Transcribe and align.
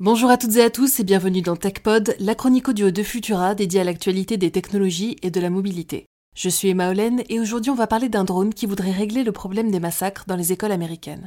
Bonjour 0.00 0.30
à 0.30 0.36
toutes 0.36 0.54
et 0.54 0.62
à 0.62 0.70
tous 0.70 1.00
et 1.00 1.02
bienvenue 1.02 1.42
dans 1.42 1.56
TechPod, 1.56 2.14
la 2.20 2.36
chronique 2.36 2.68
audio 2.68 2.92
de 2.92 3.02
Futura 3.02 3.56
dédiée 3.56 3.80
à 3.80 3.84
l'actualité 3.84 4.36
des 4.36 4.52
technologies 4.52 5.16
et 5.22 5.30
de 5.32 5.40
la 5.40 5.50
mobilité. 5.50 6.06
Je 6.36 6.48
suis 6.48 6.68
Emma 6.68 6.90
Olen 6.90 7.24
et 7.28 7.40
aujourd'hui 7.40 7.72
on 7.72 7.74
va 7.74 7.88
parler 7.88 8.08
d'un 8.08 8.22
drone 8.22 8.54
qui 8.54 8.66
voudrait 8.66 8.92
régler 8.92 9.24
le 9.24 9.32
problème 9.32 9.72
des 9.72 9.80
massacres 9.80 10.22
dans 10.28 10.36
les 10.36 10.52
écoles 10.52 10.70
américaines. 10.70 11.26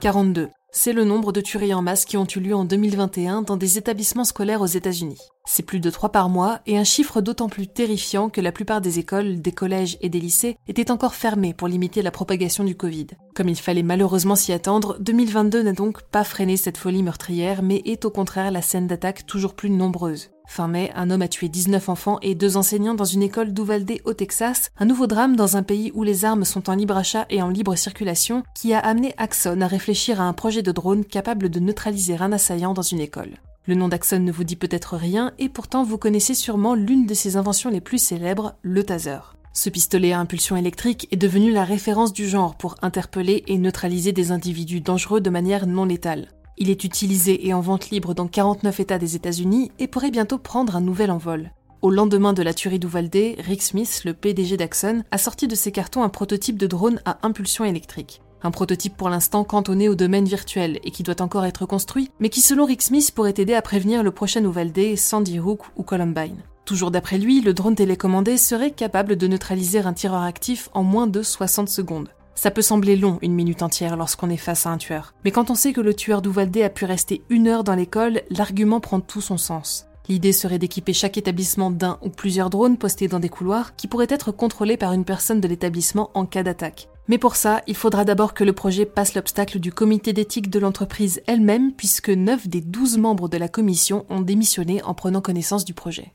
42. 0.00 0.48
C'est 0.70 0.92
le 0.92 1.04
nombre 1.04 1.32
de 1.32 1.40
tueries 1.40 1.72
en 1.72 1.80
masse 1.80 2.04
qui 2.04 2.18
ont 2.18 2.26
eu 2.26 2.40
lieu 2.40 2.54
en 2.54 2.66
2021 2.66 3.40
dans 3.40 3.56
des 3.56 3.78
établissements 3.78 4.24
scolaires 4.24 4.60
aux 4.60 4.66
États-Unis. 4.66 5.18
C'est 5.46 5.62
plus 5.62 5.80
de 5.80 5.88
3 5.88 6.12
par 6.12 6.28
mois 6.28 6.60
et 6.66 6.76
un 6.76 6.84
chiffre 6.84 7.22
d'autant 7.22 7.48
plus 7.48 7.66
terrifiant 7.66 8.28
que 8.28 8.42
la 8.42 8.52
plupart 8.52 8.82
des 8.82 8.98
écoles, 8.98 9.40
des 9.40 9.52
collèges 9.52 9.96
et 10.02 10.10
des 10.10 10.20
lycées 10.20 10.56
étaient 10.68 10.90
encore 10.90 11.14
fermés 11.14 11.54
pour 11.54 11.68
limiter 11.68 12.02
la 12.02 12.10
propagation 12.10 12.64
du 12.64 12.76
Covid. 12.76 13.06
Comme 13.34 13.48
il 13.48 13.56
fallait 13.56 13.82
malheureusement 13.82 14.36
s'y 14.36 14.52
attendre, 14.52 14.98
2022 15.00 15.62
n'a 15.62 15.72
donc 15.72 16.02
pas 16.02 16.22
freiné 16.22 16.58
cette 16.58 16.76
folie 16.76 17.02
meurtrière 17.02 17.62
mais 17.62 17.80
est 17.86 18.04
au 18.04 18.10
contraire 18.10 18.50
la 18.50 18.62
scène 18.62 18.86
d'attaque 18.86 19.24
toujours 19.24 19.54
plus 19.54 19.70
nombreuse. 19.70 20.30
Fin 20.50 20.66
mai, 20.66 20.90
un 20.96 21.10
homme 21.10 21.20
a 21.20 21.28
tué 21.28 21.50
19 21.50 21.90
enfants 21.90 22.18
et 22.22 22.34
deux 22.34 22.56
enseignants 22.56 22.94
dans 22.94 23.04
une 23.04 23.22
école 23.22 23.52
d'Uvalde 23.52 23.92
au 24.04 24.14
Texas, 24.14 24.70
un 24.78 24.86
nouveau 24.86 25.06
drame 25.06 25.36
dans 25.36 25.58
un 25.58 25.62
pays 25.62 25.92
où 25.94 26.02
les 26.02 26.24
armes 26.24 26.46
sont 26.46 26.70
en 26.70 26.74
libre 26.74 26.96
achat 26.96 27.26
et 27.28 27.42
en 27.42 27.50
libre 27.50 27.76
circulation, 27.76 28.42
qui 28.54 28.72
a 28.72 28.78
amené 28.78 29.14
Axon 29.18 29.60
à 29.60 29.66
réfléchir 29.66 30.22
à 30.22 30.24
un 30.24 30.32
projet 30.32 30.62
de 30.62 30.72
drone 30.72 31.04
capable 31.04 31.50
de 31.50 31.60
neutraliser 31.60 32.16
un 32.16 32.32
assaillant 32.32 32.72
dans 32.72 32.82
une 32.82 32.98
école. 33.00 33.36
Le 33.66 33.74
nom 33.74 33.88
d'Axon 33.88 34.20
ne 34.20 34.32
vous 34.32 34.42
dit 34.42 34.56
peut-être 34.56 34.96
rien, 34.96 35.32
et 35.38 35.50
pourtant 35.50 35.84
vous 35.84 35.98
connaissez 35.98 36.34
sûrement 36.34 36.74
l'une 36.74 37.04
de 37.04 37.14
ses 37.14 37.36
inventions 37.36 37.70
les 37.70 37.82
plus 37.82 37.98
célèbres, 37.98 38.54
le 38.62 38.82
taser. 38.82 39.18
Ce 39.52 39.68
pistolet 39.68 40.12
à 40.12 40.18
impulsion 40.18 40.56
électrique 40.56 41.08
est 41.10 41.16
devenu 41.16 41.52
la 41.52 41.64
référence 41.64 42.14
du 42.14 42.26
genre 42.26 42.56
pour 42.56 42.76
interpeller 42.80 43.44
et 43.48 43.58
neutraliser 43.58 44.12
des 44.12 44.32
individus 44.32 44.80
dangereux 44.80 45.20
de 45.20 45.30
manière 45.30 45.66
non 45.66 45.84
létale. 45.84 46.28
Il 46.60 46.70
est 46.70 46.82
utilisé 46.82 47.46
et 47.46 47.54
en 47.54 47.60
vente 47.60 47.90
libre 47.90 48.14
dans 48.14 48.26
49 48.26 48.80
États 48.80 48.98
des 48.98 49.14
États-Unis 49.14 49.70
et 49.78 49.86
pourrait 49.86 50.10
bientôt 50.10 50.38
prendre 50.38 50.74
un 50.74 50.80
nouvel 50.80 51.12
envol. 51.12 51.52
Au 51.82 51.90
lendemain 51.90 52.32
de 52.32 52.42
la 52.42 52.52
tuerie 52.52 52.80
d'Uvalde, 52.80 53.36
Rick 53.38 53.62
Smith, 53.62 54.02
le 54.04 54.12
PDG 54.12 54.56
d'Axon, 54.56 55.04
a 55.12 55.18
sorti 55.18 55.46
de 55.46 55.54
ses 55.54 55.70
cartons 55.70 56.02
un 56.02 56.08
prototype 56.08 56.58
de 56.58 56.66
drone 56.66 57.00
à 57.04 57.18
impulsion 57.22 57.64
électrique. 57.64 58.20
Un 58.42 58.50
prototype 58.50 58.96
pour 58.96 59.08
l'instant 59.08 59.44
cantonné 59.44 59.88
au 59.88 59.94
domaine 59.94 60.24
virtuel 60.24 60.80
et 60.82 60.90
qui 60.90 61.04
doit 61.04 61.22
encore 61.22 61.44
être 61.44 61.64
construit, 61.64 62.10
mais 62.18 62.28
qui 62.28 62.40
selon 62.40 62.64
Rick 62.64 62.82
Smith 62.82 63.12
pourrait 63.14 63.34
aider 63.36 63.54
à 63.54 63.62
prévenir 63.62 64.02
le 64.02 64.10
prochain 64.10 64.42
Uvalde, 64.42 64.96
Sandy 64.96 65.38
Hook 65.38 65.60
ou 65.76 65.84
Columbine. 65.84 66.42
Toujours 66.64 66.90
d'après 66.90 67.18
lui, 67.18 67.40
le 67.40 67.54
drone 67.54 67.76
télécommandé 67.76 68.36
serait 68.36 68.72
capable 68.72 69.14
de 69.14 69.28
neutraliser 69.28 69.78
un 69.78 69.92
tireur 69.92 70.22
actif 70.22 70.70
en 70.74 70.82
moins 70.82 71.06
de 71.06 71.22
60 71.22 71.68
secondes. 71.68 72.08
Ça 72.38 72.52
peut 72.52 72.62
sembler 72.62 72.94
long, 72.94 73.18
une 73.20 73.34
minute 73.34 73.64
entière, 73.64 73.96
lorsqu'on 73.96 74.30
est 74.30 74.36
face 74.36 74.64
à 74.64 74.70
un 74.70 74.76
tueur. 74.76 75.12
Mais 75.24 75.32
quand 75.32 75.50
on 75.50 75.56
sait 75.56 75.72
que 75.72 75.80
le 75.80 75.92
tueur 75.92 76.22
d'Uvalde 76.22 76.56
a 76.58 76.68
pu 76.68 76.84
rester 76.84 77.20
une 77.30 77.48
heure 77.48 77.64
dans 77.64 77.74
l'école, 77.74 78.22
l'argument 78.30 78.78
prend 78.78 79.00
tout 79.00 79.20
son 79.20 79.38
sens. 79.38 79.88
L'idée 80.08 80.30
serait 80.30 80.60
d'équiper 80.60 80.92
chaque 80.92 81.18
établissement 81.18 81.72
d'un 81.72 81.98
ou 82.00 82.10
plusieurs 82.10 82.48
drones 82.48 82.76
postés 82.76 83.08
dans 83.08 83.18
des 83.18 83.28
couloirs 83.28 83.74
qui 83.74 83.88
pourraient 83.88 84.06
être 84.08 84.30
contrôlés 84.30 84.76
par 84.76 84.92
une 84.92 85.04
personne 85.04 85.40
de 85.40 85.48
l'établissement 85.48 86.12
en 86.14 86.26
cas 86.26 86.44
d'attaque. 86.44 86.88
Mais 87.08 87.18
pour 87.18 87.34
ça, 87.34 87.60
il 87.66 87.74
faudra 87.74 88.04
d'abord 88.04 88.34
que 88.34 88.44
le 88.44 88.52
projet 88.52 88.86
passe 88.86 89.16
l'obstacle 89.16 89.58
du 89.58 89.72
comité 89.72 90.12
d'éthique 90.12 90.48
de 90.48 90.60
l'entreprise 90.60 91.20
elle-même, 91.26 91.72
puisque 91.72 92.10
9 92.10 92.46
des 92.46 92.60
12 92.60 92.98
membres 92.98 93.28
de 93.28 93.36
la 93.36 93.48
commission 93.48 94.06
ont 94.10 94.20
démissionné 94.20 94.80
en 94.84 94.94
prenant 94.94 95.20
connaissance 95.20 95.64
du 95.64 95.74
projet. 95.74 96.14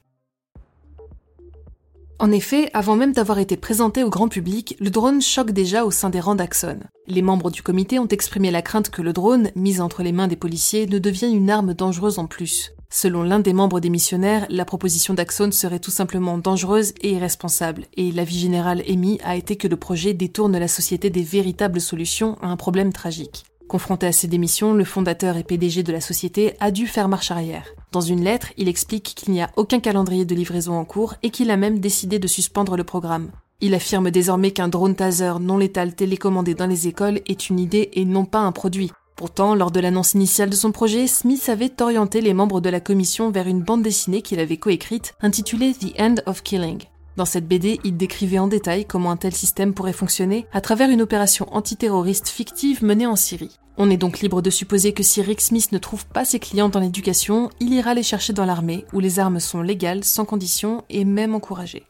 En 2.20 2.32
effet, 2.32 2.70
avant 2.74 2.96
même 2.96 3.12
d'avoir 3.12 3.40
été 3.40 3.58
présenté 3.58 4.04
au 4.04 4.10
grand 4.10 4.28
public, 4.28 4.76
le 4.80 4.90
drone 4.90 5.22
choque 5.22 5.52
déjà 5.52 5.84
au 5.84 5.92
sein 5.92 6.10
des 6.10 6.20
rangs 6.20 6.36
d'Axon. 6.36 6.80
Les 7.08 7.22
membres 7.22 7.52
du 7.52 7.62
comité 7.62 8.00
ont 8.00 8.08
exprimé 8.08 8.52
la 8.52 8.62
crainte 8.62 8.90
que 8.90 9.02
le 9.02 9.14
drone, 9.14 9.50
mis 9.56 9.82
entre 9.82 10.04
les 10.04 10.12
mains 10.12 10.28
des 10.28 10.36
policiers, 10.36 10.86
ne 10.86 11.00
devienne 11.00 11.36
une 11.36 11.50
arme 11.50 11.74
dangereuse 11.74 12.20
en 12.20 12.28
plus. 12.28 12.72
Selon 12.90 13.24
l'un 13.24 13.40
des 13.40 13.54
membres 13.54 13.80
des 13.80 13.90
missionnaires, 13.90 14.46
la 14.50 14.66
proposition 14.66 15.16
d'Axon 15.16 15.52
serait 15.52 15.80
tout 15.80 15.90
simplement 15.90 16.38
dangereuse 16.38 16.94
et 17.02 17.14
irresponsable, 17.14 17.86
et 17.98 18.12
l'avis 18.12 18.38
général 18.38 18.84
émis 18.86 19.20
a 19.24 19.36
été 19.36 19.56
que 19.56 19.68
le 19.68 19.78
projet 19.78 20.14
détourne 20.14 20.58
la 20.58 20.68
société 20.68 21.10
des 21.10 21.24
véritables 21.24 21.82
solutions 21.82 22.38
à 22.42 22.48
un 22.48 22.56
problème 22.56 22.94
tragique. 22.94 23.46
Confronté 23.74 24.06
à 24.06 24.12
ces 24.12 24.28
démissions, 24.28 24.76
le 24.76 24.84
fondateur 24.84 25.36
et 25.36 25.44
PDG 25.44 25.82
de 25.82 25.92
la 25.92 26.00
société 26.00 26.54
a 26.60 26.70
dû 26.70 26.86
faire 26.86 27.10
marche 27.10 27.32
arrière. 27.32 27.66
Dans 27.92 28.02
une 28.02 28.24
lettre, 28.24 28.54
il 28.56 28.68
explique 28.68 29.16
qu'il 29.16 29.34
n'y 29.34 29.42
a 29.42 29.50
aucun 29.56 29.80
calendrier 29.80 30.26
de 30.26 30.36
livraison 30.36 30.78
en 30.78 30.86
cours 30.86 31.16
et 31.24 31.32
qu'il 31.32 31.50
a 31.50 31.58
même 31.58 31.80
décidé 31.80 32.20
de 32.20 32.28
suspendre 32.28 32.78
le 32.78 32.84
programme. 32.84 33.32
Il 33.62 33.74
affirme 33.74 34.12
désormais 34.12 34.52
qu'un 34.52 34.68
drone 34.68 34.94
taser 34.94 35.40
non 35.42 35.58
létal 35.58 35.96
télécommandé 35.96 36.54
dans 36.54 36.68
les 36.68 36.88
écoles 36.88 37.22
est 37.26 37.50
une 37.50 37.60
idée 37.60 37.90
et 37.94 38.06
non 38.06 38.26
pas 38.26 38.42
un 38.42 38.52
produit. 38.52 38.92
Pourtant, 39.16 39.56
lors 39.56 39.72
de 39.72 39.80
l'annonce 39.80 40.14
initiale 40.14 40.52
de 40.52 40.56
son 40.56 40.72
projet, 40.72 41.08
Smith 41.08 41.50
avait 41.50 41.82
orienté 41.82 42.22
les 42.22 42.36
membres 42.36 42.62
de 42.62 42.70
la 42.70 42.80
commission 42.80 43.32
vers 43.32 43.48
une 43.48 43.64
bande 43.64 43.82
dessinée 43.82 44.22
qu'il 44.22 44.40
avait 44.40 44.58
coécrite 44.58 45.16
intitulée 45.20 45.74
The 45.74 46.00
End 46.00 46.16
of 46.28 46.44
Killing. 46.44 46.84
Dans 47.16 47.26
cette 47.26 47.48
BD, 47.48 47.80
il 47.84 47.98
décrivait 47.98 48.38
en 48.38 48.48
détail 48.48 48.86
comment 48.86 49.10
un 49.10 49.18
tel 49.18 49.34
système 49.34 49.74
pourrait 49.74 49.94
fonctionner 49.94 50.46
à 50.52 50.62
travers 50.62 50.92
une 50.92 51.02
opération 51.02 51.48
antiterroriste 51.52 52.30
fictive 52.30 52.84
menée 52.84 53.08
en 53.08 53.16
Syrie. 53.16 53.58
On 53.78 53.90
est 53.90 53.98
donc 53.98 54.20
libre 54.20 54.42
de 54.42 54.52
supposer 54.52 54.94
que 54.94 55.02
si 55.02 55.22
Rick 55.22 55.42
Smith 55.42 55.72
ne 55.72 55.80
trouve 55.80 56.06
pas 56.06 56.26
ses 56.26 56.40
clients 56.40 56.70
dans 56.70 56.80
l'éducation, 56.80 57.50
il 57.60 57.74
ira 57.74 57.96
les 57.96 58.04
chercher 58.04 58.32
dans 58.32 58.46
l'armée, 58.46 58.86
où 58.94 59.00
les 59.00 59.20
armes 59.20 59.40
sont 59.40 59.62
légales, 59.62 60.04
sans 60.04 60.26
condition 60.26 60.84
et 60.90 61.06
même 61.06 61.34
encouragées. 61.34 61.88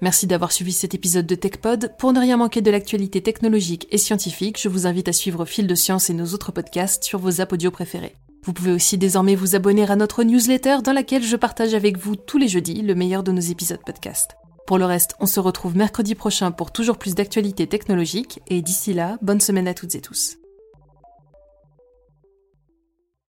Merci 0.00 0.26
d'avoir 0.26 0.50
suivi 0.50 0.72
cet 0.72 0.94
épisode 0.94 1.26
de 1.26 1.34
TechPod. 1.34 1.92
Pour 1.98 2.12
ne 2.12 2.20
rien 2.20 2.38
manquer 2.38 2.62
de 2.62 2.70
l'actualité 2.70 3.22
technologique 3.22 3.86
et 3.90 3.98
scientifique, 3.98 4.60
je 4.60 4.68
vous 4.68 4.86
invite 4.86 5.08
à 5.08 5.12
suivre 5.12 5.44
Fil 5.44 5.66
de 5.66 5.74
Science 5.74 6.10
et 6.10 6.14
nos 6.14 6.32
autres 6.32 6.52
podcasts 6.52 7.04
sur 7.04 7.18
vos 7.18 7.40
apps 7.40 7.52
audio 7.52 7.70
préférés. 7.70 8.16
Vous 8.42 8.54
pouvez 8.54 8.72
aussi 8.72 8.96
désormais 8.96 9.34
vous 9.34 9.54
abonner 9.54 9.88
à 9.88 9.96
notre 9.96 10.24
newsletter 10.24 10.78
dans 10.82 10.94
laquelle 10.94 11.22
je 11.22 11.36
partage 11.36 11.74
avec 11.74 11.98
vous 11.98 12.16
tous 12.16 12.38
les 12.38 12.48
jeudis 12.48 12.80
le 12.80 12.94
meilleur 12.94 13.22
de 13.22 13.32
nos 13.32 13.40
épisodes 13.40 13.84
podcast. 13.84 14.39
Pour 14.70 14.78
le 14.78 14.84
reste, 14.84 15.16
on 15.18 15.26
se 15.26 15.40
retrouve 15.40 15.76
mercredi 15.76 16.14
prochain 16.14 16.52
pour 16.52 16.70
toujours 16.70 16.96
plus 16.96 17.16
d'actualités 17.16 17.66
technologiques 17.66 18.38
et 18.46 18.62
d'ici 18.62 18.94
là, 18.94 19.18
bonne 19.20 19.40
semaine 19.40 19.66
à 19.66 19.74
toutes 19.74 19.96
et 19.96 20.00
tous. 20.00 20.39